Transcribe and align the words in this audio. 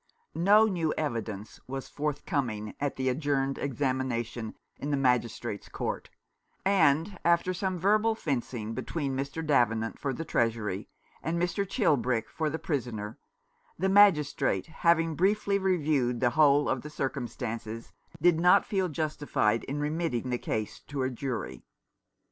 No 0.33 0.65
new 0.65 0.95
evidence 0.97 1.59
was 1.67 1.87
forthcoming 1.87 2.73
at 2.79 2.95
the 2.95 3.07
ad 3.07 3.21
journed 3.21 3.59
examination 3.59 4.55
in 4.77 4.89
the 4.89 4.97
Magistrate's 4.97 5.69
Court, 5.69 6.09
and, 6.65 7.19
after 7.23 7.53
some 7.53 7.77
verbal 7.77 8.15
fencing 8.15 8.73
between 8.73 9.15
Mr. 9.15 9.45
Davenant, 9.45 9.99
for 9.99 10.11
the 10.11 10.25
Treasury, 10.25 10.89
and 11.21 11.39
Mr. 11.39 11.69
Chilbrick, 11.69 12.31
for 12.31 12.49
the 12.49 12.57
prisoner, 12.57 13.19
the 13.77 13.89
Magistrate, 13.89 14.65
having 14.65 15.13
briefly 15.13 15.59
reviewed 15.59 16.19
the 16.19 16.31
whole 16.31 16.67
of 16.67 16.81
the 16.81 16.89
circumstances, 16.89 17.93
did 18.19 18.39
not 18.39 18.65
feel 18.65 18.89
justified 18.89 19.63
in 19.65 19.79
remitting 19.79 20.31
the 20.31 20.39
case 20.39 20.79
to 20.87 21.03
a 21.03 21.11
jury. 21.11 21.63